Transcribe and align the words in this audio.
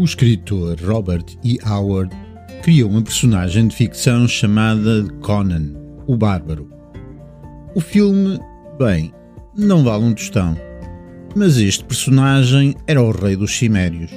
O 0.00 0.04
escritor 0.04 0.80
Robert 0.80 1.26
E. 1.44 1.58
Howard 1.62 2.10
criou 2.62 2.88
uma 2.88 3.02
personagem 3.02 3.68
de 3.68 3.76
ficção 3.76 4.26
chamada 4.26 5.06
Conan, 5.20 5.74
o 6.06 6.16
Bárbaro. 6.16 6.70
O 7.74 7.82
filme, 7.82 8.40
bem, 8.78 9.12
não 9.54 9.84
vale 9.84 10.04
um 10.04 10.14
tostão, 10.14 10.56
mas 11.36 11.58
este 11.58 11.84
personagem 11.84 12.74
era 12.86 13.02
o 13.02 13.10
rei 13.10 13.36
dos 13.36 13.54
cimérios, 13.54 14.10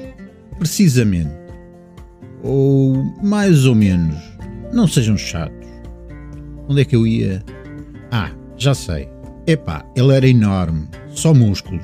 precisamente. 0.57 1.34
Ou 2.41 3.04
mais 3.21 3.65
ou 3.65 3.75
menos, 3.75 4.15
não 4.71 4.88
sejam 4.88 5.18
chatos. 5.18 5.68
Onde 6.70 6.79
é 6.79 6.86
que 6.86 6.95
eu 6.95 7.05
ia? 7.05 7.43
Ah, 8.09 8.31
já 8.55 8.73
sei. 8.73 9.09
Epá, 9.45 9.86
ele 9.97 10.15
era 10.15 10.29
enorme, 10.29 10.88
só 11.09 11.34
músculos. 11.34 11.84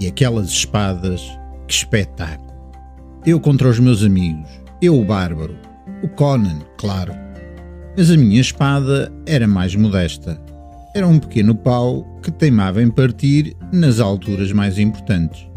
E 0.00 0.06
aquelas 0.06 0.48
espadas, 0.48 1.20
que 1.68 1.74
espetáculo. 1.74 2.53
Eu 3.26 3.40
contra 3.40 3.70
os 3.70 3.78
meus 3.78 4.02
amigos, 4.02 4.50
eu 4.82 5.00
o 5.00 5.02
bárbaro, 5.02 5.56
o 6.02 6.08
Conan, 6.08 6.58
claro. 6.76 7.14
Mas 7.96 8.10
a 8.10 8.18
minha 8.18 8.38
espada 8.38 9.10
era 9.24 9.48
mais 9.48 9.74
modesta. 9.74 10.38
Era 10.94 11.08
um 11.08 11.18
pequeno 11.18 11.54
pau 11.54 12.04
que 12.22 12.30
teimava 12.30 12.82
em 12.82 12.90
partir 12.90 13.56
nas 13.72 13.98
alturas 13.98 14.52
mais 14.52 14.78
importantes. 14.78 15.48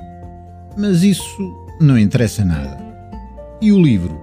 Mas 0.78 1.04
isso 1.04 1.54
não 1.82 2.00
interessa 2.00 2.46
nada. 2.46 2.78
E 3.62 3.74
o 3.74 3.82
livro? 3.82 4.18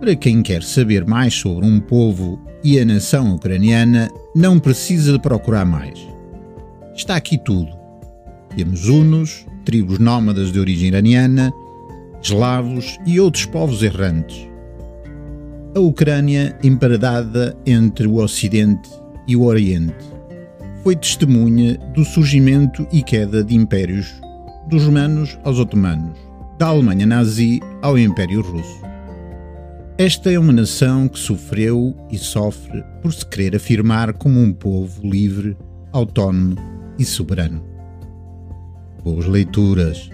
Para 0.00 0.16
quem 0.16 0.42
quer 0.42 0.62
saber 0.62 1.04
mais 1.04 1.34
sobre 1.34 1.66
um 1.66 1.78
povo 1.78 2.40
e 2.64 2.80
a 2.80 2.86
nação 2.86 3.34
ucraniana, 3.34 4.10
não 4.34 4.58
precisa 4.58 5.12
de 5.12 5.18
procurar 5.18 5.66
mais. 5.66 5.98
Está 6.94 7.16
aqui 7.16 7.36
tudo. 7.36 7.70
Temos 8.56 8.88
hunos, 8.88 9.44
tribos 9.62 9.98
nómadas 9.98 10.50
de 10.50 10.58
origem 10.58 10.88
iraniana, 10.88 11.52
eslavos 12.22 12.98
e 13.06 13.18
outros 13.20 13.46
povos 13.46 13.82
errantes. 13.82 14.48
A 15.74 15.80
Ucrânia, 15.80 16.58
emparedada 16.62 17.56
entre 17.64 18.06
o 18.06 18.16
Ocidente 18.16 18.90
e 19.26 19.36
o 19.36 19.44
Oriente, 19.44 19.94
foi 20.82 20.96
testemunha 20.96 21.76
do 21.94 22.04
surgimento 22.04 22.86
e 22.90 23.02
queda 23.02 23.44
de 23.44 23.54
impérios, 23.54 24.12
dos 24.68 24.84
romanos 24.84 25.38
aos 25.44 25.58
otomanos, 25.58 26.18
da 26.58 26.66
Alemanha 26.66 27.06
nazi 27.06 27.60
ao 27.82 27.98
Império 27.98 28.40
Russo. 28.40 28.80
Esta 29.98 30.32
é 30.32 30.38
uma 30.38 30.52
nação 30.52 31.06
que 31.08 31.18
sofreu 31.18 31.94
e 32.10 32.16
sofre 32.16 32.82
por 33.02 33.12
se 33.12 33.24
querer 33.26 33.54
afirmar 33.56 34.14
como 34.14 34.40
um 34.40 34.52
povo 34.52 35.06
livre, 35.06 35.56
autónomo 35.92 36.56
e 36.98 37.04
soberano. 37.04 37.62
Boas 39.04 39.26
leituras! 39.26 40.10